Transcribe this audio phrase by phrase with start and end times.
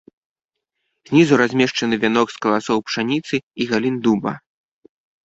[1.09, 4.33] Знізу размешчаны вянок з каласоў пшаніцы і галін дуба.